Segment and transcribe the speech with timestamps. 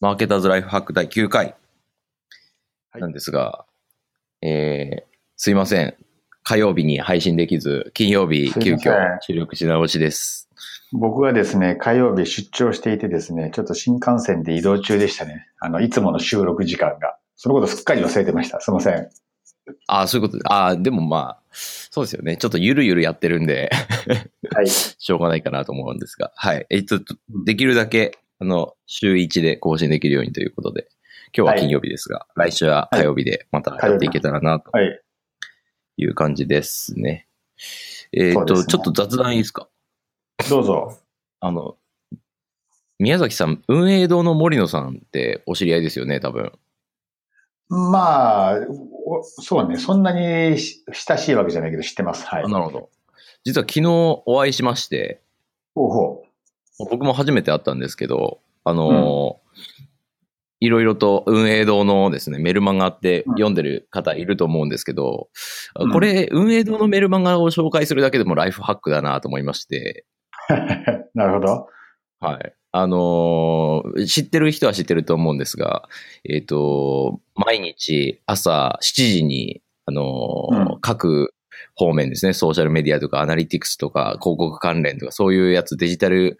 [0.00, 1.56] マーケターズライフハック第9回
[2.92, 3.64] はいなんですが、
[4.42, 5.02] えー、
[5.36, 5.96] すいません。
[6.44, 10.48] 火曜日に配信できず、金曜日急遽収録し直しです。
[10.92, 15.48] 僕はですね、火曜日出張していてですね、ちょっと新幹線で移動中でしたね。
[15.58, 17.16] あの、いつもの収録時間が。
[17.34, 18.60] そのことすっかり忘れてました。
[18.60, 19.10] すいません。
[19.88, 22.36] ああ、そういうこと、ああ、でもまあ、そうですよね。
[22.36, 23.68] ちょっとゆるゆるやってるんで、
[24.54, 24.68] はい。
[24.70, 26.66] しょうがないかなと思うんですが、はい。
[26.70, 27.00] えっと、
[27.44, 30.88] できるだけ、あの、週1で更新できるようにということで、
[31.36, 35.00] 今日は金曜日ですが、来週は火曜日でまたやっていけたらなとはい。
[35.96, 37.26] いう感じですね。
[38.12, 39.68] えっ、と、ねちょっと雑談いいですか？
[40.48, 40.96] どうぞ。
[41.40, 41.76] あの、
[43.00, 46.52] 宮崎さん、運営堂の森野さんってお知り合いですよね、多分。
[47.68, 48.58] まあ、
[49.04, 49.76] おそうね。
[49.78, 52.24] そんなにし親しいわけじゃないけど知ってます。
[52.26, 52.44] はい。
[52.44, 52.90] あなるほど。
[53.44, 55.20] 実は昨日お会いしまして、
[55.74, 56.24] ほうほ
[56.78, 59.48] 僕も初めて会ったんですけど、あのー
[60.60, 65.28] いろいろと運営堂のですね、メルマガってうん読んでる方いると思うんですけど、
[65.78, 70.04] うんこれ、運営堂のメルマガを紹介するだけでもライフハックだなと思いまして、
[70.50, 71.10] う。
[71.14, 71.66] なるほど。
[72.20, 72.54] はい。
[72.72, 75.88] あのー知ってる人は知ってると思うんですが、
[76.28, 81.32] えっ、と、毎日朝7時に、あのーうん各
[81.74, 86.38] 方面ですね、ソーシャルメディアとかアナリティクスとか広告関連とかそういうやつ、デジタル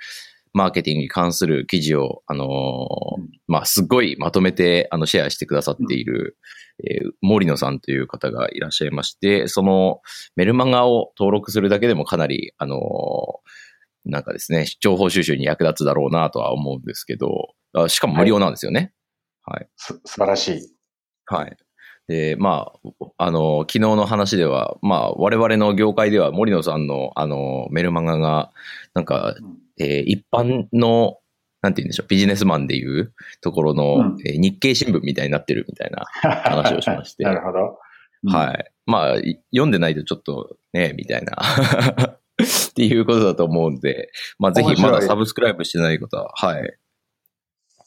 [0.53, 6.37] マーケティングに関する記事を、あのーうんまあ、すごいまとめて、あの、シェアしてくださっている、
[6.85, 10.01] えー森野さんという方がいらっしゃいまして、その
[10.37, 13.49] メルマガを登録するだけでもかなり、あのー
[14.05, 18.93] なんかですね、情報収集に役立つだろうなとは思うんですけど、あしかも無料なんですよね。
[19.45, 19.69] はい。
[19.77, 20.61] す、素晴らしい。
[21.27, 21.57] はい。
[22.09, 28.51] で、まあ、あの、昨日の話では、まあ、我々の業界では森野さんの、あの、メルマガが、
[28.95, 31.19] なんか、うんえー一般の、
[31.63, 37.79] なんて言うんでしょう、ビジネスマンでいうところの、うんえー日経新聞みたいになってるみたいな話をしまして なるほど。
[38.25, 38.49] い。
[38.49, 38.73] はい。
[38.87, 41.37] まあ、い読んでないとちょっとね、みたいな。
[42.39, 46.79] っていうことだと思うんで、まあぜひまだサブスクライブしてない方は、はい。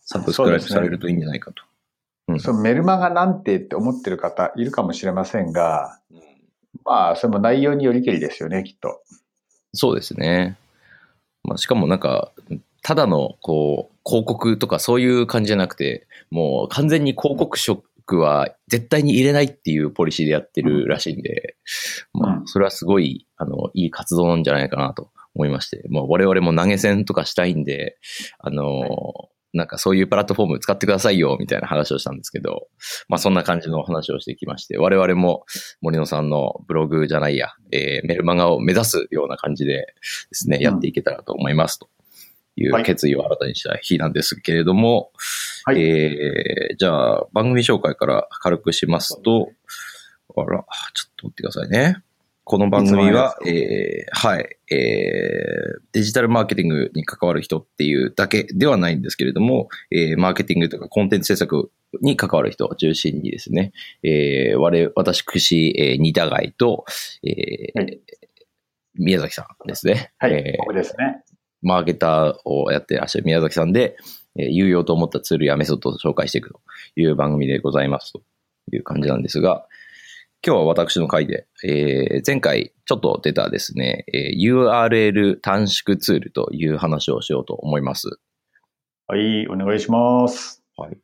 [0.03, 1.63] サブスクライブされるといいんじゃないかと。
[2.33, 2.39] うん。
[2.39, 5.99] そのメルマガなんてって思ってる方いるかもしれませんが、
[6.85, 9.01] まあ、それも内容によりけりですよね、きっと。
[9.73, 10.57] そうですね。
[11.43, 12.31] まあしかもなんか、
[12.83, 17.83] ただのこう、広告とかそういう感じじゃなくて、もう完全に広告色
[18.17, 21.55] は絶対に入れないっていうポリシーでやってるらしいんで、
[22.13, 22.47] まあうん。
[22.47, 27.97] それはすごい、あの、いい活動なんじゃないかなと思いまして、まあ我々も投げ銭とかしたいんで、
[28.39, 32.67] あの、なんかそういうプラットフォーム使ってくださいよ、みたいな話をしたんですけど、
[33.09, 35.45] まあそんな感じの話をしてきまして、我々も
[35.81, 39.85] 森野さんのブログじゃないや、えーメルマガを目指すような感じでで
[40.31, 40.63] すね、うん。
[40.63, 41.89] やっていけたらと思いますと
[42.55, 45.11] いうはい決意を新たにした日なんですけれども、
[45.65, 45.81] はい。
[45.81, 49.51] えーじゃあ番組紹介から軽くしますと、
[50.35, 52.01] あら、ちょっと待ってくださいね。
[52.51, 63.71] この番組は、えーはい、えーデジタルマーケティングに関わる人っていうだけではないんですけれども、えーマーケティングとかコンテンツ制作に関わる人を中心にですね、
[64.03, 66.83] えー我、私、えー、二田街と、
[67.23, 68.01] えーはい
[68.95, 70.11] 宮崎さんですね。
[70.19, 71.23] はい、えー僕ですね。
[71.61, 73.95] マーケターをやってらっしゃる宮崎さんで、
[74.37, 76.59] えー有用と思ったツールやメソッドを紹介していくと
[76.97, 78.21] いう番組でございますと
[78.73, 79.65] いう感じなんですが、
[80.43, 88.09] 今日は私の回で、えー前回ちょっと出たですね、えー URL 短縮ツールという話をしようと思います。
[89.05, 90.63] はい、お願いします。
[90.77, 90.97] はい。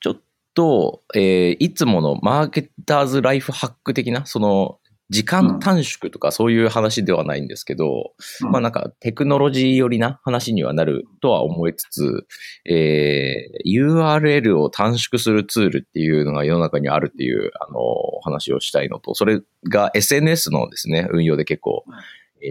[0.00, 0.20] ちょっ
[0.54, 4.78] と、えーいつものマーケターズライフハック的な、その、
[5.10, 8.50] 時間短縮とかそういう話ではないんですけど、うん。
[8.50, 12.26] まあなんかテクノロジー寄りな話にはなるとは思いつつ、
[12.66, 21.84] えー URL を短縮するツールっていうのが世の中にあるっていう、あの、お話をしたいのと、それが SNS のですね、運用で結構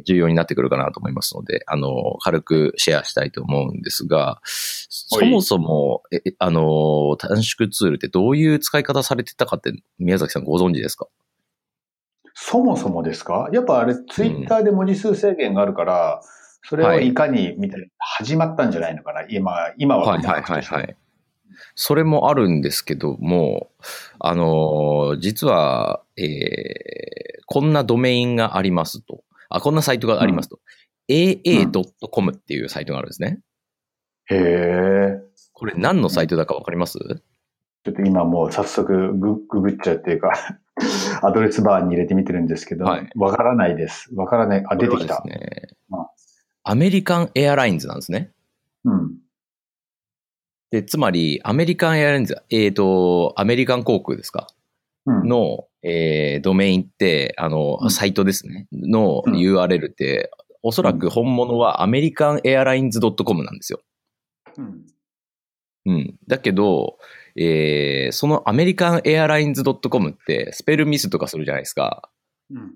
[0.06, 11.08] 重要になってくるかなと思いますので、あの、軽くシェアしたいと思うんですが、そもそも、えあの、短縮ツールってどういう使い方されてたかって宮崎さんご存知ですか？
[12.46, 13.50] そもそもですか？
[13.54, 16.22] やっぱあれ、ツイッターで文字数制限があるから、
[16.64, 19.24] それをいかに、みたいな、始まったんじゃないのかな？
[19.30, 20.06] 今、今は。
[20.06, 20.98] はいはいはいはい。
[21.76, 23.70] それもあるんですけども、
[24.20, 29.24] あのー実は、えーこんなドメインがありますと。
[29.50, 30.60] あ、こんなサイトがありますと。
[31.10, 33.40] aa.com っていうサイトがあるんですね。
[34.26, 35.22] へえ。
[35.52, 40.34] これ何のサイトだかわかります、ちょっと今もう早速グググっちゃうっていうか、
[41.22, 44.14] アドレスバーに入れてみてるんですけど、わ、はいからないです。
[44.16, 44.64] わからない。
[44.68, 46.06] あ、出てきたねうん
[46.66, 48.32] アメリカンエアラインズなんですね。
[48.86, 49.18] うん。
[50.72, 54.48] で、つまり、アメリカンエアラインズ、えっ、と、アメリカン航空ですか？
[55.06, 55.28] うん。
[55.28, 58.68] の、えードメインって、あの、うんサイトですね。
[58.72, 60.32] のうん URL って、
[60.64, 63.82] おそらく本物はアメリカンエアラインズ .com なんですよ。
[64.58, 64.86] うん。
[65.86, 66.16] うん。
[66.28, 66.98] だけど、
[67.36, 72.10] えーそのアメリカンエアラインズ .com ってスペルミスとかするじゃないですか。
[72.52, 72.76] うん。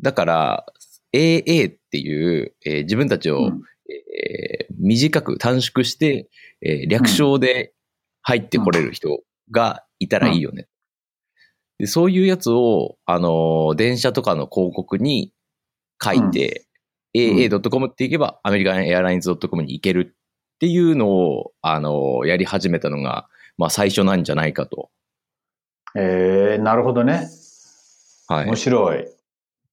[0.00, 0.66] だから、
[1.12, 6.28] AA っていう、えー自分たちを、うんえー短く短縮して、
[6.62, 7.72] えー略称で
[8.22, 10.66] 入ってこれる人がいたらいいよね。
[11.78, 15.32] でそういうやつを、あのー電車とかの広告に
[16.02, 16.66] 書いて、
[17.14, 20.15] ん AA.com っていけば、アメリカンエアラインズ .com に行ける
[20.56, 24.90] っていうのを、あのーやり始めたのが、まあ最初なんじゃないかと。
[25.94, 27.28] えー、なるほどね。
[28.26, 28.56] はい面。
[28.56, 29.06] 白い。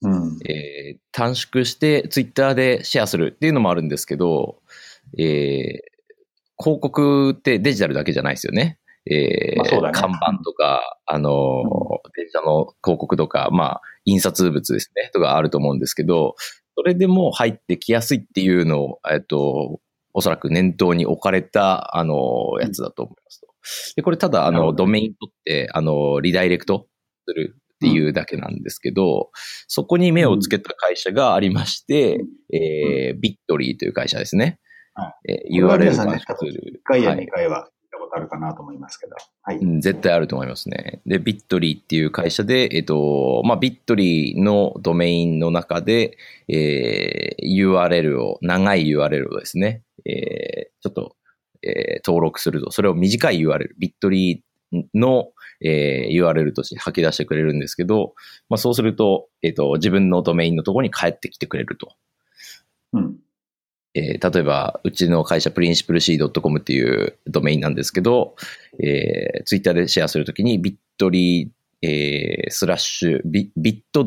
[0.02, 0.40] うん。
[0.48, 4.62] えー短縮してツイッターでシェアするっていうのもあるんですけど、
[5.18, 5.94] えー
[6.62, 8.78] 広告ってデジタルだけじゃないですよね。
[9.10, 16.36] えーまあそうだね看板とか、あのー、電車の広告とか、まあ、印刷物ですね、とかあると思うんですけど、
[16.76, 19.80] それでも入ってきやすいっていうのを、えっと、
[20.14, 23.48] おそらく念頭に置かれた、あのーやつだと思いますと。
[23.96, 26.88] で、これただ、あの、ドメイン取って、あの、リダイレクト
[27.28, 29.32] するっていうだけなんですけど、
[29.68, 32.20] そこに目をつけた会社がありまして、
[32.54, 34.60] えービットリーという会社ですね。
[34.94, 36.72] はえー URL さんね短縮ツール。
[36.78, 39.16] 1回や2はい回は聞いたことあるかなと思いますけど。
[39.42, 39.58] はい。
[39.58, 41.02] うん絶対あると思いますね。
[41.06, 46.18] で、ビットリーっていう会社で、えっと、まあ、ビットリーのドメインの中で、
[46.48, 51.16] えー URL を、長い URL をですね、えーちょっと、
[51.62, 55.32] えー登録すると、それを短い URL、ビットリーの、
[55.64, 58.14] えー URL として吐き出してくれるんですけど、
[58.50, 61.96] まあ、そうすると、えっと、自分のドメインのところに帰ってきてくれると。
[62.94, 63.18] うん。
[63.96, 68.36] えー例えば、うちの会社、プリンシプル C.com っていうドメインなんですけど、
[68.84, 71.50] えー、ツイッターでシェアするときに、ビットリー、
[71.86, 74.06] えー、スラッシュ、ビビット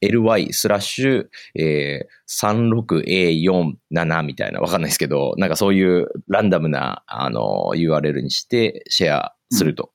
[0.00, 3.46] .ly スラッシュ、えー、
[3.94, 9.92] 36A47 みたいな、わかんないですけど、なんかそういうランダムな、あの、URL にしてシェアすると。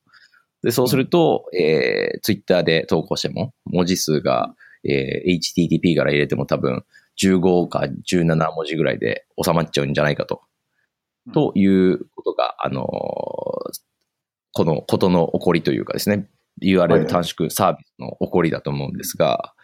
[0.62, 4.54] で、そうすると、えー、ツイッターで投稿しても、文字数が、
[4.88, 6.84] えー、HTTP から入れても多分、
[7.22, 10.40] 15か17文字ぐらいで収まっちゃうんじゃないかと。
[11.34, 13.90] ということが、あのー
[14.52, 16.28] このことの起こりというかですね、
[16.62, 19.54] URL い短縮サービスの起こりだと思うんですが、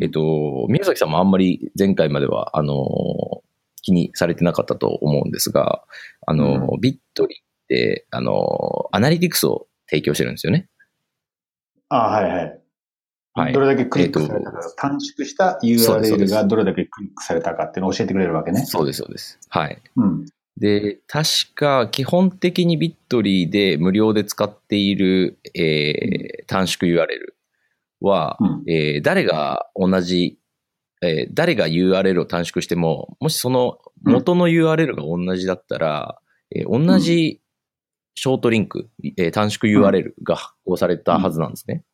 [0.00, 3.40] えっと、宮崎さんもあんまり前回までは、あのー
[3.82, 5.82] 気にされてなかったと思うんですが、
[6.26, 10.68] あのービットリって、あのーアナリティクスを提供してるんですよね。
[11.88, 12.60] あはいはい。
[13.32, 18.64] はいどれだけクリックされたか、短縮した URL すがどれだけクリックされたかっていうのを教えてくれるわけね。
[18.66, 19.38] そうです、そうです。
[19.48, 19.80] はい。
[19.96, 20.26] うん。
[20.60, 27.06] で、確か基本的にビットリーで無料で使っている、えー短縮 URL
[28.00, 28.70] は、うん。
[28.70, 30.38] えー誰が同じ、
[31.02, 36.20] えー誰が URL を短縮しても、もしその元の URL が同じだったら、
[36.54, 37.40] えー同じ
[38.14, 41.84] ショートリンク、えー短縮 URL が発行されたはずなんですね。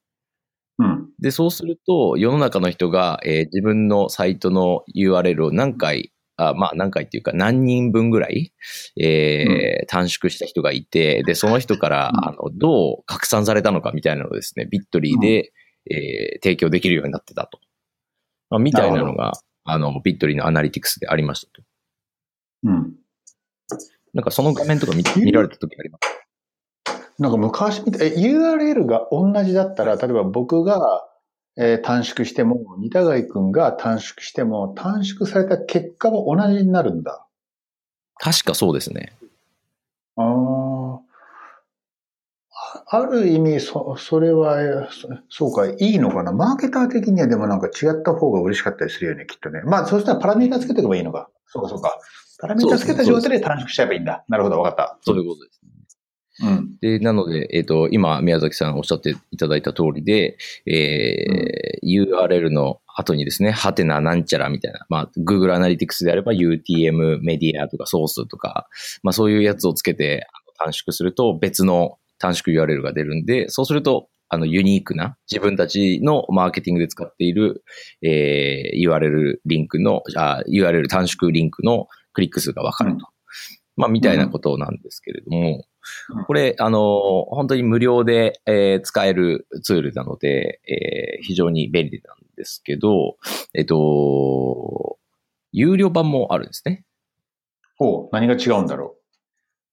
[0.78, 1.08] うん。
[1.20, 8.52] で、そうすると、世の中の人が、えー自分のサイトの URL を何回、あまあ何回っていうか何人分ぐらい、
[9.00, 15.52] えー短縮した人がいて、で、その人から、うんあの、どう拡散されたのかみたいなのをですね、ビットリーで、
[15.90, 17.58] えー提供できるようになってたと。
[18.50, 19.32] まあ、みたいなのが、
[19.64, 21.62] あの、ビットリーのアナリティクスでありましたと。
[22.64, 22.94] うん。
[24.14, 27.22] なんかその画面とか見見られた時あります？
[27.22, 31.02] なんか昔みたい、え URL が同じだったら、例えば僕が、
[31.56, 37.26] えー短縮しても、似田貝くんが短縮しても、短縮された結果も同じになるんだ。
[38.18, 39.16] 確かそうですね。
[40.16, 40.98] あー
[42.58, 46.32] あある意味、そ、それは、えーそそうか、いいのかな。
[46.32, 49.62] マーケター的にはでもなんか違った方が嬉しかったりするよね、きっとね。
[49.64, 51.28] まあ、そしたらパラメータつけておけばいいのか。
[51.46, 51.98] そうか、そうか。
[52.38, 54.24] パラメータつけた状態で短縮しちゃえばいいんだ。
[54.28, 55.60] なるほど、わかっそういうことです。
[56.40, 56.46] た。
[56.46, 56.76] うん。
[56.80, 68.68] で、なので、えっ、と、今、宮崎さんおっしゃっていただいた通りで、えー URL の後にですね、ハテナなんちゃらみたいな、まあ、Google Analytics であれば UTM メディアとかソースとか、
[69.02, 70.26] まあそういうやつをつけて
[70.58, 77.62] 短縮すると別の短縮 URL が出るんで、そうすると、あの、ユニークな、自分たちのマーケティングで使っている、
[78.02, 83.06] えー URL リンクの、あ、URL 短縮リンクのクリック数がわかると。
[83.76, 85.64] まあ、みたいなことなんですけれども、うん
[86.26, 93.16] これ、あの、本当に無料で、えー使えるツールなので、えー非常に便利なんですけど、
[93.54, 94.98] えっと、
[95.52, 96.84] 有料版もあるんですね。
[97.76, 98.96] ほう、何が違うんだろ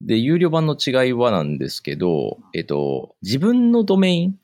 [0.02, 4.36] で、有料版の違いはなんですけど、えっと、自分のドメインっ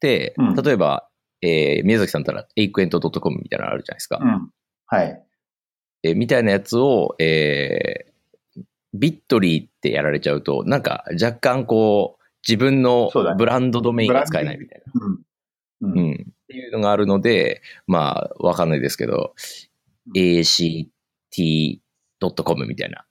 [0.00, 1.08] て、うん例えば、
[1.42, 4.18] えー宮崎さんだったら、エイクエント .com みたいなのあるじゃないですか。
[4.22, 4.50] うん。
[4.86, 5.22] はい。
[6.02, 8.15] えーみたいなやつを、えー
[8.98, 14.92] ビットリーってやられちゃうと、なんか若干こう、自分のブランドドメインが使えないみたいな。
[14.94, 15.14] うん。
[15.14, 15.20] う。
[15.80, 16.12] うんん。
[16.12, 16.16] っ
[16.48, 19.34] ていうのがあるので、まあ、わかんないですけど、
[20.14, 21.40] act.com
[22.66, 23.04] みたいな。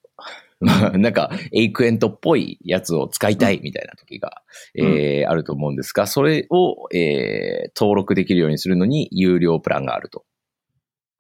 [0.62, 4.42] まあなんか、エイクエントっぽいやつを使いたいみたいな時が、
[4.74, 10.24] えーあると思うんですが、それを、えー登録できるようにするのに有料プランがあると。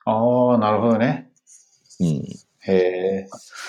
[0.05, 1.29] ああ、なるほどね。
[1.99, 2.23] うん。
[2.67, 3.27] へえ。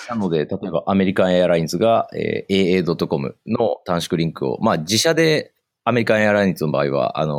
[0.09, 7.35] なので、例えばアメリカンエアラインズが、えー aa.com の短縮リンクを、まあ自社でアメリカンエアラインズの場合は、あの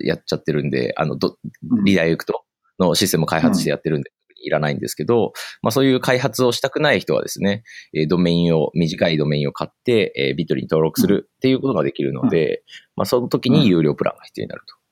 [0.00, 1.36] ーやっちゃってるんで、あの、ど
[1.70, 2.42] うんリダイレクト
[2.78, 4.10] のシステムを開発してやってるんで、
[4.44, 7.62] いらないんですけど、まあそういう開発をしたくない人はですね、
[7.94, 12.62] えードメインを、短いドメインを買って、えービットリに登録するっていうことができるので、
[12.96, 14.83] まあその時に有料プランが必要になると。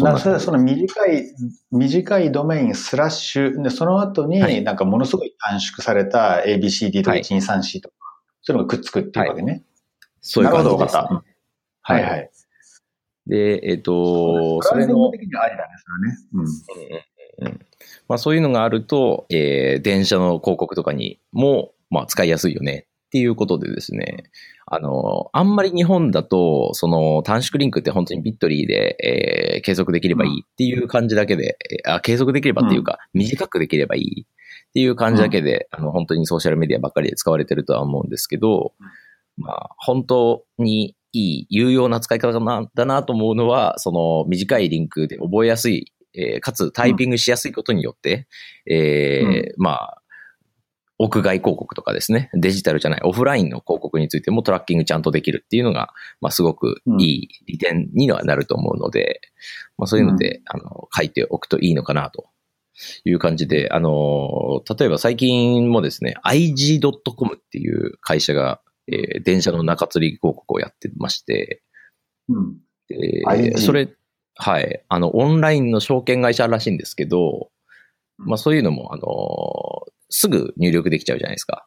[0.00, 1.24] まあそそれその短い、
[1.70, 4.62] 短いドメインスラッシュ、でその後に、はい。
[4.62, 7.20] なんかものすごい短縮された ABCD とかはい。
[7.20, 7.94] 1234とか、
[8.42, 9.64] そういうのがくっつくっていうわけね。
[10.20, 11.22] そういう感じなるほど、です、わかっ
[11.86, 11.92] た。
[11.94, 12.02] はい。
[12.02, 12.30] はい。
[13.26, 16.18] で、えっ、と、それの的にはありだね、それね。
[16.34, 16.48] うんうん
[17.40, 17.60] うん。
[18.08, 24.24] まあ、そういうのがあると、えー電車の広告とかにも、まあ、使いやすいよねっていうことでですね、
[24.66, 38.74] あの、あんまり日本だと、その短縮リンクって本当にビットリーで、えー継続できればいいっていう感じだけで、えーあ継続できればっていうか、短くできればいいっていう感じだけで、あの、本当にソーシャルメディアばっかりで使われてるとは思うんですけど、
[39.38, 48.28] まあ、本当にいい、有用な使い方だなだなと思うのは、その短いリンクで覚えやすい、えーかつタイピングしやすいことによって、
[48.66, 50.02] えーまあ、
[50.98, 55.90] 屋外広告とかですね、デジタルじゃない、オフラインの広告についてもトラッキングちゃんとできるっていうのが、
[56.20, 59.20] まあ、すごくいい利点にはなると思うので、
[59.76, 62.30] まあ、そういうので、あの、書いておくといいのかなと
[63.04, 71.62] いう感じで、あの、例えば最近もですね、IG.com っていう会社が、えー電車の中吊り広告をやってまして、
[72.28, 72.56] うん。
[72.90, 73.58] え IG ー。
[73.58, 73.88] それ、
[74.34, 77.50] はい、あの、オンラインの証券会社らしいんですけど、
[78.16, 81.66] まあそういうのも、あの、すぐ入力できちゃうじゃないですか。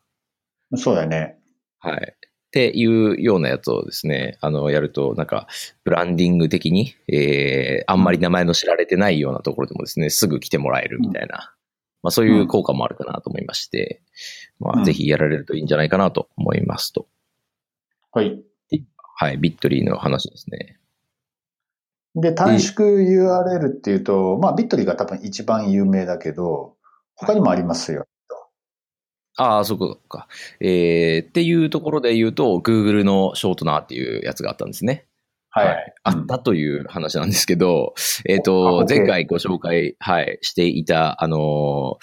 [0.76, 1.38] そうだね。
[1.80, 2.16] はい。
[2.16, 5.48] っていうようなやつをですね、あの、やると、なんか、
[5.86, 11.54] ブランディング的に、えー、あんまり名前の知られてないようなところでもですね、すぐ来てもらえるみたいな、
[12.04, 14.02] まあそういう効果もあるかなと思いまして、
[14.60, 17.08] まあうんぜひやられるといいんじゃないかなと思いますと。
[18.12, 18.44] はい。
[19.16, 20.80] はい、ビットリーの話ですね。
[22.16, 26.76] で、短縮 URL っていうと、まあ、ビットリーが多分一番有名だけど、
[27.16, 28.06] 他にもありますよ。
[29.42, 30.28] ああ、そこか。
[30.60, 35.08] えー、っていうところで言うと、Google のショートナーっていうやつがあったんですね。
[35.50, 35.94] はい。
[36.04, 37.94] あったという話なんですけど、
[38.30, 41.98] えっ、あと、前回ご紹介、はい、していた、あの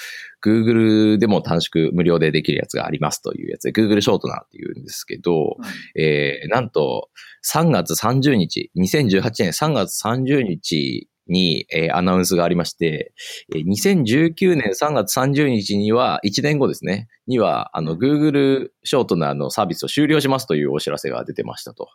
[0.44, 5.56] ー、Google でも短縮無料でできるやつがありますというやつで、Google ショートナーっていうんですけど、
[5.96, 7.08] えー、なんと、
[7.50, 13.12] 3月30日、2018年3月30日に、えーアナウンスがありまして、
[13.54, 21.88] えー2019年3月30日には、1年後ですね、には、あの、Google ショートナーのサービスを終了しますというお知らせが出てましたと。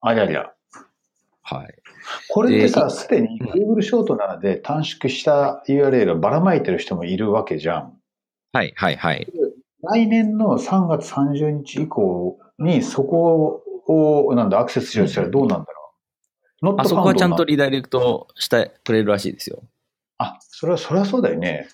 [0.00, 0.52] ありゃりゃ。
[1.42, 1.74] はい。
[2.28, 7.92] これってさ、ですでに Google ショートナーで短縮した URL をばらまいてる人もいるわけじゃん。
[8.52, 9.26] はい、はい、はい。
[9.82, 15.85] 来年の3月30日以降にそこを、なんだ、アクセスしようとしたらどうなんだろう。
[16.78, 19.62] あそこはちゃんとリリダイレクトしてくれるらしいですよ。
[20.18, 21.68] あ、それは、それはそうだよね。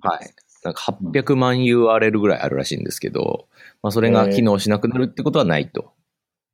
[0.00, 0.30] はい。
[0.64, 3.48] なんか800万 URL ぐらいあるらしいんですけど、
[3.82, 5.92] まあそれが機能しなくなるってことはないと。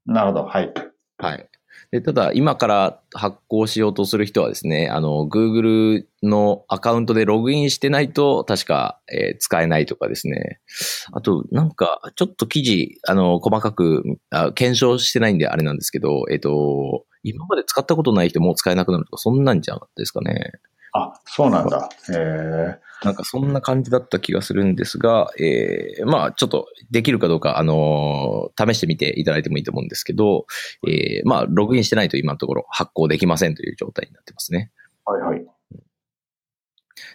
[0.06, 0.44] なるほど。
[0.44, 0.72] はい。
[1.18, 1.48] はい。
[1.94, 10.58] で、ただ、今から発行しようとする人はですね、あの、Google のアカウントでログインしてないと、確か、えー使えないとかですね。
[11.12, 20.50] あと、なんか、ちょっと記事、あの、細かくあ検証してないんであれなんですけど、えっ、と、今まで使ったことない人もう使えなくなるとか、そんなんじゃなかったですかね。
[20.94, 21.88] あ、そうなんだ。
[22.12, 30.46] えなんかそんな感じだった気がするんですが、えー、まあちょっとできるかどうか、あのー試してみていただいてもいいと思うんですけど、
[30.88, 34.70] えー、まあログインしてないと今のところ発行できませんという状態になってますね。
[35.06, 35.46] ー、はいはい。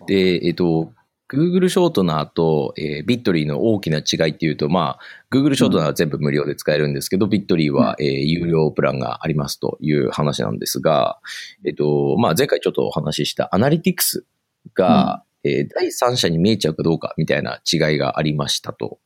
[0.08, 0.92] で、えっ、と、
[1.32, 11.20] Google ショートナーと、えー、ビットリーの大きな違いっていうと、まあ、Google ショートナーは全部無料で使えるんですけど、ビットリーは、えー有料プランがありますという話なんですが、
[11.66, 14.26] えっ、と、まあ、前回ちょっとお話ししたアナリティクス
[14.74, 19.00] が、えー第三者に見えちゃうかどうかみたいな違いがありましたと。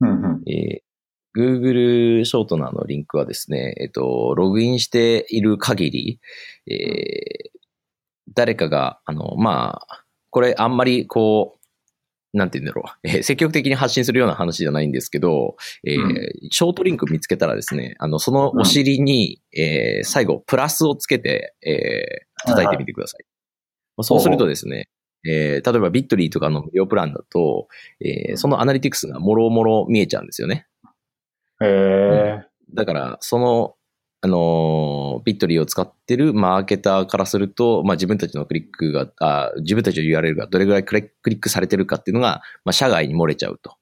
[0.00, 0.50] うんうん。
[0.50, 0.84] えー
[1.36, 6.20] Google ショートナーのリンクはですね、えっと、ログインしている限り、
[6.68, 7.54] えー
[8.32, 11.58] 誰かが、あの、まあ、これあんまりこ
[12.32, 23.24] う、なんて言うんだろう、えー積極的に発信するような話じゃないんですけど、えーうんショートリンク見つけたらですね、あの、そのお尻に、えー最後、プラスをつけて、えー叩いてみてください。
[23.96, 24.88] まあそうするとですね、
[25.26, 27.68] えー例えばビットリーとかの無料プランだと、
[28.00, 30.66] えーそのアナリティクスがもろもろ見えちゃうんですよね。
[31.60, 32.46] へえ。
[32.72, 33.76] だから、その、
[34.20, 43.76] あのービットリーを使ってるマーケターからすると、まあ自分たちのクリックが、あ自分たちの URL がどれぐらいクリクリックされてるかっていうのが、まあ社外に漏れちゃうと。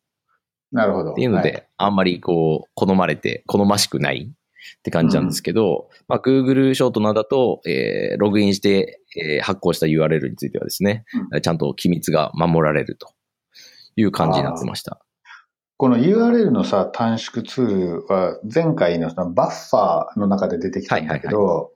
[0.72, 1.12] なるほど。
[1.12, 4.32] っていうので、はいあんまりこう、好まれて、好ましくない
[4.78, 11.04] って感じなんですけど、まあ Google ショートナーだと、えーログインして、えー発行した URL についてはですね、
[11.42, 13.12] ちゃんと機密が守られると
[13.96, 15.00] いう感じになってました。
[15.76, 21.72] この URL のさ、短縮ツールは前回のそのバッファーの中で出てきたんだけど、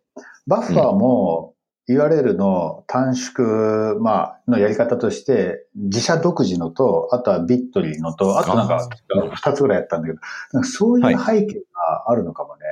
[0.47, 1.55] バッファーも
[1.89, 8.89] URL の短縮、まあ、のやり方として、自社独自のと、あとはビットリーのと、あとなんか
[9.35, 10.15] 二つぐらいやったんだけ
[10.53, 12.63] ど、そういう背景があるのかもね。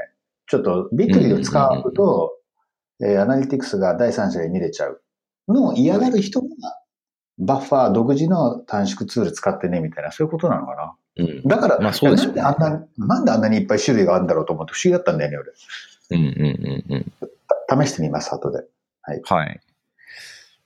[0.47, 2.33] ちょっとビットリーを使うと、
[3.03, 5.03] えーアナリティクスが第三者で見れちゃう
[5.49, 6.49] のを嫌がる人が、
[7.39, 10.97] バッファー独自の短縮ツール使ってね、みたいな、そういうことなのかな。
[11.17, 11.43] うん。
[11.43, 15.51] だから、まあそうでしょうねなんであんな、なんであんなにいっぱい種類があるんだろうと思って不思議だったんだよね、
[16.11, 17.13] うんうんうんうん。
[17.69, 17.87] 俺。
[17.87, 18.65] 試してみます、後で。
[19.03, 19.61] はい。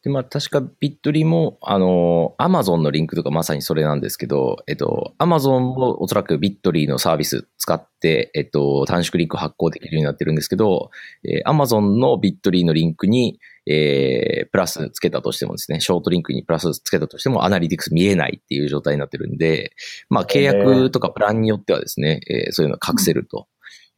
[0.09, 10.91] で、まあ、確かビットリも、あの、アマゾンのリンクとかまさにそれなんですけど、えっと、アマゾンもおそらくビットリーのサービス使って、えっと、短縮リンク発行できるようになってるんですけど、
[11.25, 19.73] えー、アマゾンのビットリーのリンクに、えー、プラスつけたとしてもですね、ショートリンクにプラスつけたとしても、アナリティクス見えないっていう状態になってるんで、
[20.09, 23.47] まあ、契約とかプランによってはですね、えーそういうのを隠せると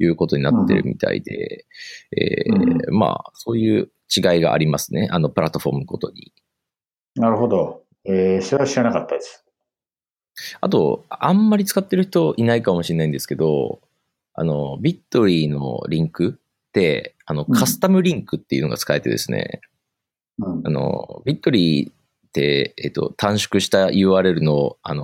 [0.01, 1.67] いうことになってるみたいで、
[2.17, 5.09] えーまあ、そういう違いがありますね。
[5.11, 6.33] あの、プラットフォームごとに。
[7.15, 7.83] なるほど。
[8.05, 9.45] えー、それは知らなかったです。
[10.61, 13.81] あと、あんまり使ってる人いないかもしれないんですけど、
[14.35, 19.61] あの、ビットリーのリンクって、あの、うんカスタムリンクっていうのが使えてですね、
[20.39, 20.71] うんあ。
[20.71, 21.93] の、ビットリーっ
[22.33, 25.03] て、えっと、短縮した URL の、あの、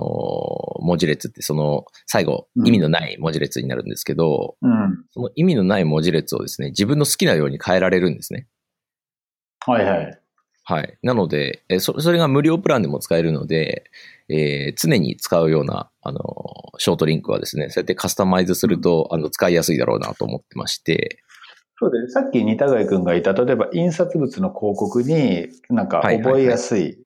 [0.79, 5.05] 文字列って、その、最後、うん意味のない文字列になるんですけど、うん。
[5.11, 8.47] その意味のない文字列をですね、自分の好きなように変えられるんですね。
[9.67, 10.19] はいはい。
[10.63, 10.97] はい。
[11.01, 13.85] なので、えそそれが無料プランでも使えるので、
[14.29, 16.19] えー常に使うような、あの、
[16.77, 21.19] ショートリンクはですね、そうやってカスタマイズすると、あの、使いやすいだろうなと思ってまして、
[21.79, 26.97] そうで、さっき似田貝くんが言った、例えば印刷物の広告になんかはいはいはい覚えやすい、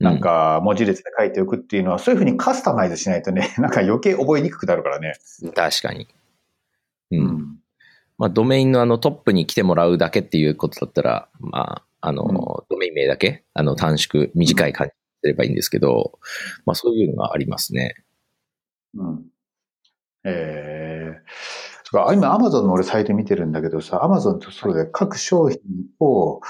[0.00, 5.14] なんか文字列で書いておくっていうのは、そういうふうにカスタマイズしないとね、 なんか余計覚えにくくなるからね。
[5.42, 6.08] うん確かに。
[7.12, 7.16] う。。
[7.16, 7.58] うん
[8.18, 16.18] まあ、ドメインのあのトップに来てもらうだけっていうことだったら、まあ、あの、ドメイン名だけ、あの、短縮、短い感じすればいいんですけど、
[16.64, 17.94] まあ、そういうのがありますね。
[18.94, 19.24] うん。
[20.24, 21.14] えー、
[21.84, 25.60] そっか今、アマゾンの俺サイト見てるんだけどさ、アマゾンとそうで各商品
[26.00, 26.40] を、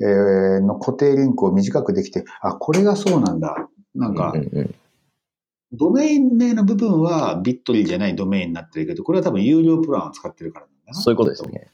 [0.00, 3.68] えーの固定リンクを短くできて、あ、これがそうなんだ。
[3.94, 4.74] なんかう、んうん
[5.76, 10.94] ドメイン名の部分はビットリーじゃないドメインになってるけど、これは多分有料プランを使ってるからなんだな。
[10.94, 11.68] そういうことですね。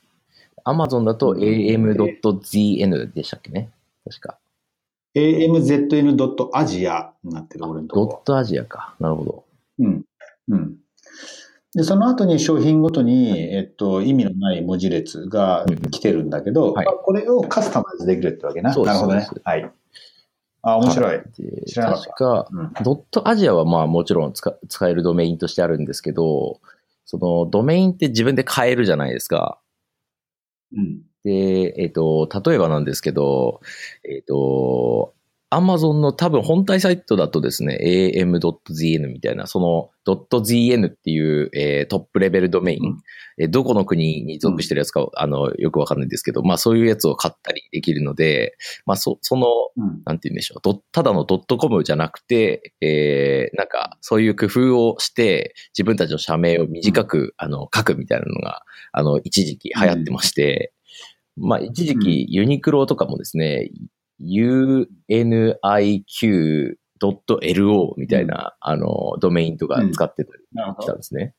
[0.64, 3.70] Amazon だと am.zn でしたっけね？
[4.08, 4.38] 確か。
[5.14, 8.94] amzn.asia になってる、俺のとこドットアジアか。
[9.00, 9.44] なるほど。
[9.80, 10.04] うん。
[10.48, 10.76] うん。
[11.74, 18.72] で、その後に商品ごとに、えっと、意味のない文字列が来てるんだけど、はいまあこれをカスタマイズできるってわけな。
[18.72, 19.28] そうですなるほどね。
[19.44, 19.70] はい。
[20.62, 21.20] あ、面白い。
[21.66, 22.72] 知らなかった確か、うん。
[22.84, 26.60] ドットアジアはまあもちろん使使えるドメインとしてあるんですけど、
[27.04, 29.58] そのドメインって自分で変えるじゃないですか。
[30.72, 31.02] うん。
[31.24, 33.60] で、えっ、と、例えばなんですけど、
[34.04, 35.14] えっ、と、
[35.52, 42.98] Amazon の多分本体サイトだとですね、am.zn みたいな、その .zn っていう、えートップレベルドメイン、うん。
[43.38, 50.02] えーどこの国に属してるやつか、あの、よくわかんないんですけど、まあそういうやつを買ったりできるので、まあそ、その、うん。
[50.04, 60.72] なんて言うんでしょう、ドただのドットコムじゃなくて、えーなんかそういう工夫をして、自分たちの社名を短く、あの、書くみたいなのが、あの、一時期流行ってまして、
[61.36, 63.70] まあ一時期ユニクロとかもですね、
[64.20, 65.84] uniq.lo
[67.96, 70.96] みたいな、あの、ドメインとか使ってたん。
[70.96, 71.34] ですね。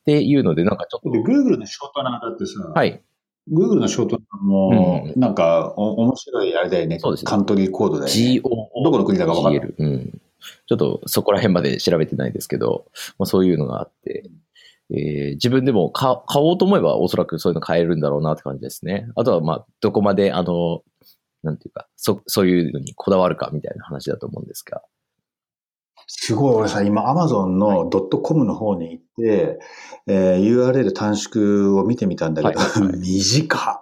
[0.00, 3.02] っていうので、なんかちょっで、Google のショートナーだってさ、と、はい。
[3.50, 6.98] Google のショートナーも、なんか、お面白いあれだよね。
[6.98, 8.40] そうですねカントリーコードだよね。
[8.40, 8.70] GO。
[8.84, 9.74] どこの国だかわかんない GL。
[9.78, 10.20] うん。
[10.66, 12.86] ちょっとそこら辺まで調べてないですけど、
[13.18, 14.30] まあ、そういうのがあって、
[14.90, 19.08] えー自分でも買買おうと思えばおそらくそういうの買えるんだろうなって感じですね。
[19.16, 20.82] あとは、まあ、どこまで、あの、
[21.44, 24.82] なんていうか、そ、そういうのにこだわるかみたいな話だと思うんですが。
[26.06, 29.58] すごい、俺さ、今、アマゾンのドットコムの方に行って、
[30.06, 33.80] えー URL 短縮を見てみたんだけど、はいはいはい 短っ。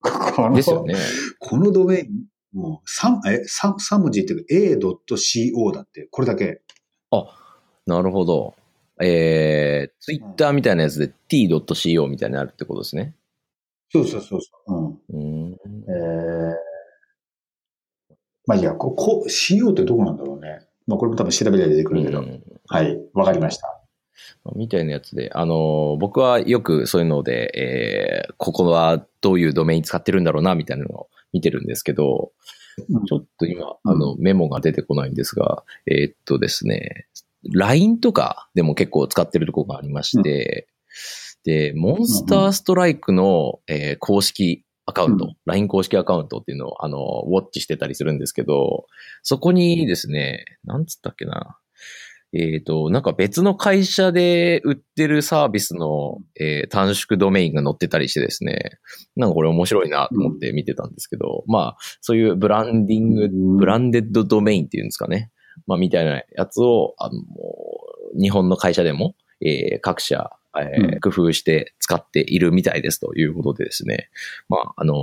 [0.00, 0.94] このですよね。
[1.38, 6.60] このドメイン、もう3、え、三三文字っていうか a.co だって、これだけ。
[7.86, 8.54] なるほど。
[9.02, 13.14] えー、ツイッターみたいなやつで t.co みたいになるってことですね。
[13.90, 14.74] そうそうそうそう。
[14.76, 14.92] うん。
[14.92, 15.18] うー
[15.50, 15.52] ん。
[15.52, 16.52] えー、
[18.46, 20.60] まあいいや、ここ、CO ってどこなんだろうね。
[20.86, 22.20] まあこれも多分調べりゃ出てくるけど。
[22.20, 23.80] うんはい、わかりました。
[24.54, 32.32] みたいなやつで、あの、僕はよくそういうので、えー、ここはどういうドメイン使ってるんだろうな、みたいなのを見てるんですけど、
[32.88, 37.06] うんちょっと今、あの、メモが出てこないんですが、えーっとですね、
[37.52, 40.66] LINE とかでも結構使ってるところがありまして、
[41.44, 45.36] で、モンスターストライクの、えー公式アカウント、うん。
[45.46, 48.86] LINE 公式アカウントっていうのを、あの、ウォッチしてたりするんですけど、
[49.22, 51.58] そこにですね、なんつったっけな、
[52.36, 58.78] えっ、と、なんか別の会社で売ってるサービスの、えー短縮ドメインが載ってたりしてですね、
[59.14, 65.30] なんかこれ面白いなと思って見てたんですけど、まあ、そういうブランディング、ブランデッドドメインっていうんですかね。
[65.68, 67.14] まあ、みたいなやつを、あの、
[68.20, 74.08] 日本の会社でも、えー各社、えーうん工夫して使っているみたいですということでですね。
[74.48, 74.94] まあ、あの、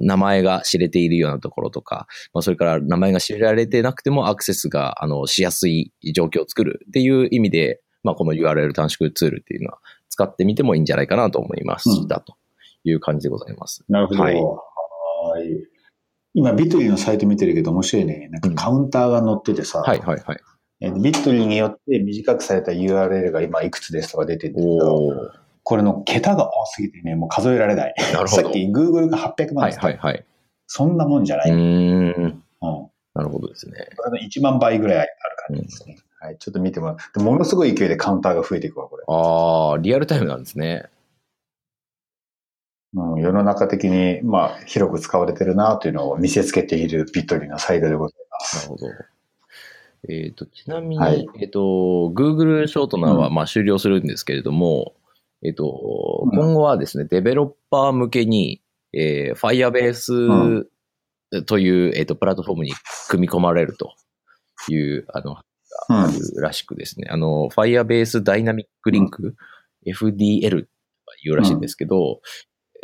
[0.00, 9.78] 名前が知れているようなところとか、まあ、それから名前が知られてなくてもアクセスが、あの、しやすい状況を作るっていう意味で、まあ、この URL 短縮ツールっていうのは
[10.08, 12.36] 使ってみてもいいんじゃないかなと思いました、と
[12.84, 13.84] いう感じでございます。
[13.88, 14.22] なるほど。
[14.22, 14.32] はは
[15.42, 15.56] いい。
[16.34, 18.28] 今、ビットリーのサイト見てるけど面白いね。
[18.30, 20.38] なんかカウンターが載っててさ、はい、はい、はい。
[20.80, 27.94] えビットリーによって短くされた URL が今いくつですとか出てるんだけど、これの桁が多すぎてね、もう数えられない。
[28.12, 30.24] なるほどさっき Google が800万はい、ですはい、はい。
[30.66, 31.50] そんなもんじゃない。
[31.50, 31.60] ううん。
[31.60, 32.42] ーん。
[33.14, 33.88] なるほどですね。
[33.96, 35.08] これの1万倍ぐらいある
[35.48, 35.96] 感じですね。
[36.20, 36.36] はい。
[36.38, 36.96] ちょっと見てもらう。
[37.16, 39.04] でものすごい勢いでカウンターが増えていくわ、これ。
[39.08, 40.84] ああ、リアルタイムなんですね。
[42.94, 48.56] うん、世の中的に、まあ、広く使われてるなというのを見せつけているビットリーのサイトでございます。
[48.56, 49.15] なるほど。
[50.08, 51.26] えっ、と、ちなみに、はい。
[51.40, 51.60] えっ、と、
[52.14, 54.94] Google ショートナーは、うまあ終了するんですけれども、
[55.42, 56.38] えっ、と、うん。
[56.38, 60.66] 今後はですね、デベロッパー向けに、えー、Firebase
[61.46, 62.72] という、えっ、と、プラットフォームに
[63.08, 63.94] 組み込まれると
[64.70, 65.36] いう、あの、
[65.88, 65.96] うん。
[65.96, 69.34] あるらしくですね、あの、Firebase Dynamic Link、
[69.86, 70.66] FDL と
[71.24, 72.20] いうらしいんですけど、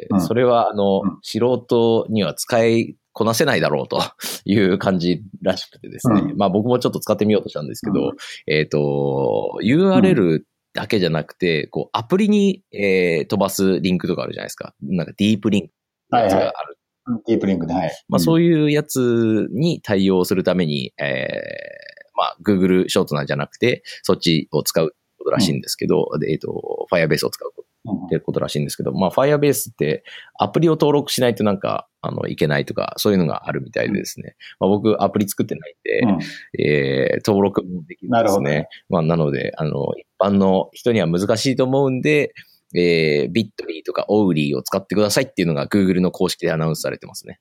[0.01, 0.21] えーうん。
[0.21, 1.19] それは、あの、うん。
[1.23, 4.01] 素人には使いこなせないだろうと
[4.45, 6.21] いう感じらしくてですね。
[6.21, 8.13] うんまあ僕もちょっと使ってみようとしたんですけど、う
[8.47, 14.75] えっ、と、URL だけじゃなくて、こう、アプリに、えー飛ばすリンクとかあるじゃないですか。
[14.83, 15.73] なんかディープリンク
[16.11, 16.79] がある。
[17.27, 17.91] ディープリンクで、はい。
[18.09, 27.53] まあそういいうやつに対応するために、えーまあ Google ショートなんじゃなくて、そっちを使うことらしいんですけど、でえっ、と、Firebase を使う
[27.85, 28.07] うん。
[28.07, 30.05] ってことらしいんですけど、まあ Firebase って
[30.39, 34.37] アプリを登録しないとなんか、あの、いけないとか、そういうのがあるみたいでですね。
[34.61, 38.69] まあ僕アプリ作ってないんで、うんえー登録もできるんですね。
[38.89, 42.35] まあ、なので、あの、一般の人には難しいと思うんで、
[42.75, 47.39] えー、ビットリーとかオウリーを使ってくださいっていうのが Google の公式でアナウンスされてますね。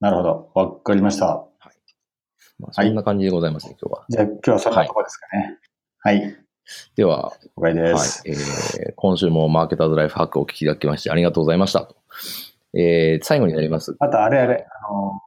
[0.00, 0.50] なるほど。
[0.54, 1.46] わかりました。
[2.58, 4.06] まあ、そんな感じでございますね、今日は。
[4.08, 5.58] じゃあ今日はそんなとこですかね。
[5.98, 6.20] はい。
[6.20, 6.45] では、了解
[6.96, 7.32] では
[7.70, 11.96] いす。、えー今週もマーケターズライフハックをお聞きいただきましてありがとうございましたと。
[12.74, 13.96] えー、最後になります。
[14.00, 15.20] あと、あれあれ、あの、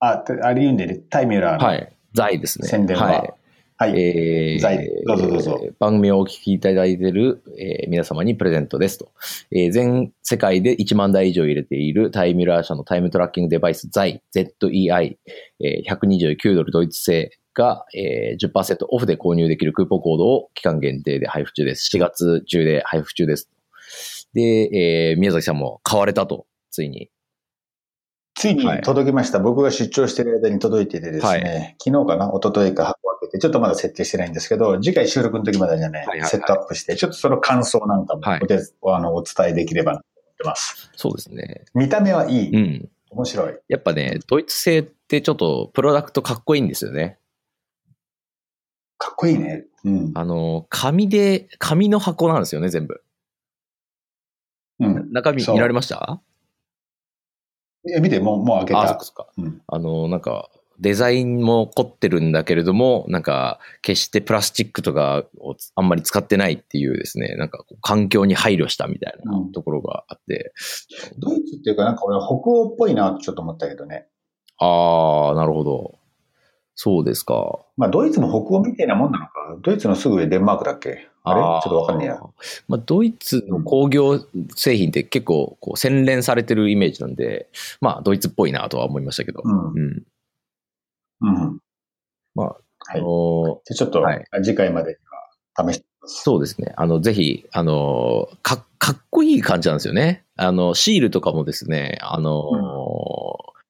[0.00, 1.66] あ、てあれ言うんでね、タイミュラーの。
[1.66, 1.96] はい。
[2.14, 2.68] 財ですね。
[2.68, 3.34] 宣伝ははい。
[3.78, 4.00] はい。
[4.00, 9.10] えー財どうぞどうぞえー番組をお聞きいただいている、えー皆様にプレゼントですと。
[9.50, 15.18] えー全世界で1万台以上入れているタイミュラー社のタイムトラッキングデバイス財 ZEI、
[15.60, 21.90] えー129ドルドイツ製が、えー10%オフで購入できるクーポンコードを期間限定で配布中です。
[21.96, 23.50] 4月中で配布中です。
[24.34, 24.42] で、
[25.12, 27.10] えー宮崎さんも買われたと、ついに。
[28.34, 29.38] ついにはい届きました。
[29.38, 32.30] 僕が出張してる間に届いててですね、は昨日かな？
[32.34, 40.90] 一昨日か箱開けて、ちょっとまだ設定してないんですけど、次回収録の時までにはね、はいはいはいセットアップして、ちょっとその感想なんかもはいあのお伝えできればなと思ってます。
[40.96, 41.64] そうですね。
[41.74, 42.54] 見た目はいい。
[42.54, 42.88] うん。
[43.08, 43.54] 面白い。
[43.68, 47.18] やっぱね、ドイツ製ってちょっとプロダクトかっこいいんですよね。
[48.98, 49.66] かっこいいね。
[49.84, 50.12] うん。
[50.14, 53.02] あの、紙で、紙の箱なんですよね、全部。
[54.80, 55.12] うん。
[55.12, 56.20] 中身見られました？
[57.94, 59.04] え見て、もう、もう開けあ、そったか。
[59.04, 59.26] そっか。
[59.38, 59.62] うん。
[59.66, 70.52] あの、なんか、デザインも凝ってるんだけれども、なんか、決してプラスチックとかをあんまり使ってないっていうですね、なんか環境に配慮したみたいなところがあって。
[71.18, 74.06] ドイツっていうかなんか俺北欧っぽいなってちょっと思ったけどね。
[74.58, 75.98] ああ、なるほど。
[76.78, 77.58] そうですか。
[77.76, 79.32] まあドイツも北欧みたいなもんなのか。
[79.62, 81.08] ドイツのすぐ上デンマークだっけ？
[81.24, 81.40] あれ？
[81.40, 82.20] ちょっとわかんねえや。
[82.68, 84.20] まあ、ドイツの工業
[84.54, 87.48] 製品って結構こう洗練されてるイメージなんで、
[87.80, 89.40] まあ、ドイツっぽいなとは思いましたけど。
[89.42, 90.02] うんうん。
[91.22, 91.60] うん。
[92.34, 94.96] まあ、はいあのじゃあちょっとはい次回までに
[95.56, 96.22] は試してみます。
[96.22, 96.74] そうですね。
[96.76, 100.24] あの、ぜひ、あの、か、かっこいい感じなんですよね。
[100.36, 102.42] あの、シールとかもですね、あの、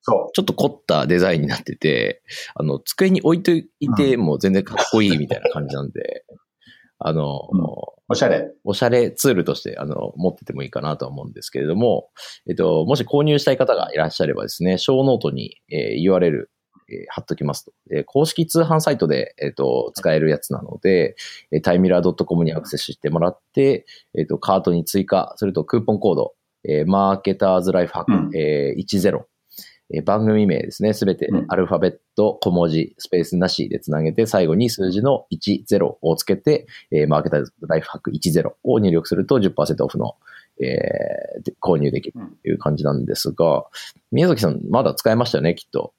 [0.08, 2.22] そちょっと凝ったデザインになってて、
[2.54, 6.24] あの、机に置いていても全然かっこいいみたいな感じなんで、
[6.98, 7.66] あの、うんう。
[8.08, 8.52] おしゃれ。
[8.62, 12.08] おしゃれツールとして、あの、持っててもいいかなとは思うんですけれども、
[12.48, 16.46] えっと、もし購入したい方がいらっしゃればですね、ショーノートに、えー URL、
[16.88, 17.72] えー貼っときますと。
[17.92, 21.16] えー公式通販サイトで、えっと、使えるやつなので、
[21.50, 29.20] えータイミラー .com にアクセスしてもらって、えっと、カートに追加するとクーポンコード、えーマーケターズライフハック、うんえー10、
[29.94, 40.16] えー番組名ですね、すべてうんアルファベット、小文字、スペースなしでつなげて、最後に数字の10をつけて、えーマーケターズライフハック10を入力すると10%オフの、
[40.60, 43.64] えーで購入できるという感じなんですが、
[44.10, 45.92] 宮崎さん、まだ使えましたよね、きっと。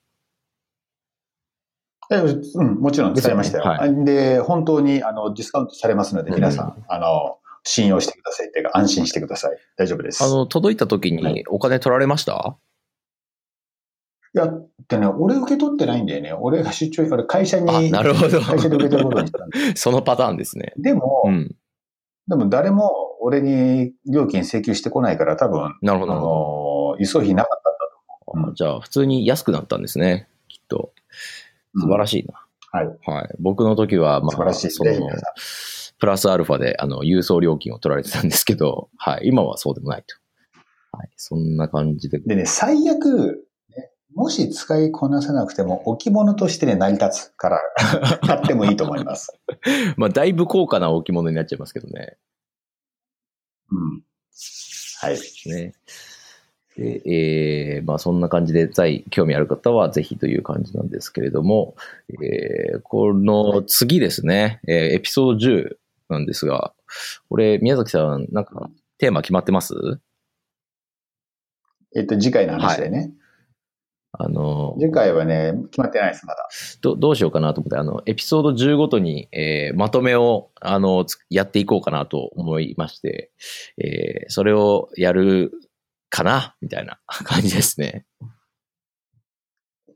[2.09, 3.63] えうん、もちろん使いましたよ。
[3.63, 9.57] ですよねで、本当にあのディスカウントされますので、皆さん、あの、信用してくださいっていうか、安心してください。
[9.75, 10.23] 大丈夫です。
[10.23, 12.66] あの、届いた時はにお金取られました、い
[14.33, 14.51] や、
[14.87, 16.33] でね、俺受け取ってないんだよね。
[16.33, 18.39] 俺が出張、俺会社に、あ、なるほど。
[18.41, 19.75] 会社で受け取ることにしたんで。
[19.75, 20.73] そのパターンですね。
[20.77, 21.55] でも、うん。
[22.27, 27.79] でも誰も俺に料金請求してこないから、多分、なるほど、あの、輸送費なかったんだ
[28.25, 28.47] とど。
[28.49, 30.91] うんじゃあ、普通に安くなったんですね、きっと。
[31.75, 32.33] うん素晴らしいな。
[32.71, 32.97] はい。
[33.05, 33.35] はい。
[33.39, 34.99] 僕の時は、まあ、素晴らしいですそのね。
[35.99, 39.27] プラスアルファで、あの、郵送料金を取られてたんですけど、はい。
[39.27, 40.15] 今はそうでもないと。
[40.91, 41.09] はい。
[41.15, 42.19] そんな感じで。
[42.19, 43.33] でね、最悪、ね
[44.17, 47.61] もし使いこなせなくても、置物としてね、成り立つから、
[48.25, 49.31] 買ってもいいと思います。
[49.95, 52.17] まあ、だいぶ高価な置物になっちゃいますけどね。
[53.71, 54.01] うん。
[55.01, 55.19] はい。
[55.45, 55.73] ね。
[56.75, 61.75] で、えー、まあそんな感じで、在興味ある方はぜひという感じなんですけれども、
[62.09, 65.75] えー、この次ですね、えーエピソード10
[66.09, 66.73] なんですが、
[67.29, 69.75] これ、宮崎さん、なんかテーマ決まってます？
[71.95, 73.11] えっと、次回の話でね。
[74.19, 76.49] あの、次回はね、決まってないです、まだ。
[76.81, 83.31] どどうしようかなと思って、あの、エピソード10ごとに、えーまとめを、あの、つやっていこうかなと思いまして、
[83.77, 85.51] えーそれをやる
[86.09, 88.05] かなみたいな感じですね。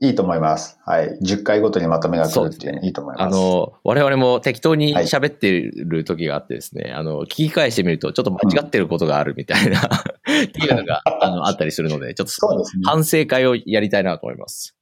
[0.03, 0.79] いいと思います。
[0.83, 1.19] はい。
[1.21, 3.23] 10回ごとにまとめが来るっていうのいいと思います。
[3.23, 12.65] あの、我々も適当にはい喋ってる時があってですね、あの、聞き返してみるとちょっと間違ってることがあるみたいな、 っていうのが、あの、あったりするので、ちょっと。
[12.83, 14.75] 反省会をやりたいなと思います。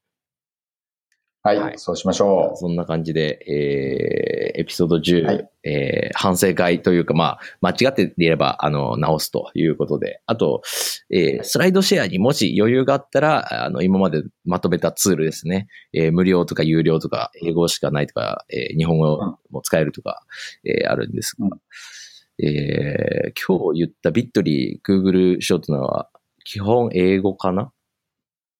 [1.57, 1.79] はい、はい。
[1.79, 5.49] そうしましょそんな感じで、えー、エピソード10、はい。
[5.63, 10.61] えー反省会というか、まあ、間違っていれば、あの、直すということで、あと、
[11.11, 20.21] えースライドシェアにもし余裕があったら、あの、今までまとめたツールですね、えー無料とか有料とか、英語しかないとか、えー日本語も使えるとか、
[20.65, 21.47] えーあるんですが、
[22.41, 26.09] えー今日言ったビットリー、Google ショートナーは、
[26.43, 27.71] 基本英語かな？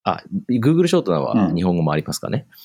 [0.04, 1.56] あ、Google ショートナーはうん。
[1.56, 2.46] 日本語もありますかね？
[2.48, 2.56] うん、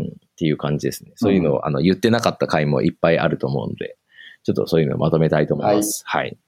[0.00, 1.12] っていう感じですね。
[1.16, 3.96] そういうのを、あの言ってなかった回もいっぱいあると思うので、
[4.42, 6.02] ちょっとそういうのをまとめたいと思います。
[6.06, 6.28] はい。
[6.30, 6.38] う。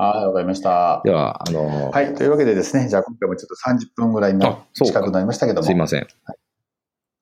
[0.00, 1.02] はい、わかりました。
[1.04, 6.06] では、あの、はい、というわけでですね、じゃあ今回もちょっと30分ぐらいなあそうか近くなりましたけども、すいません。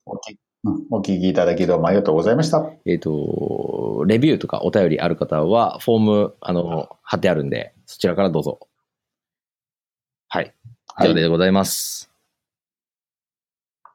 [0.04, 2.70] お聞きうんお聞きいただきどうもありがとうございました。
[2.86, 8.60] えっ、と、レビューとかお便りある方は、フォーム、あの、貼ってあるんで、そちらからどうぞ。
[10.28, 10.54] はい。
[10.98, 12.10] 以はい上でございます。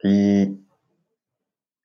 [0.03, 0.60] いい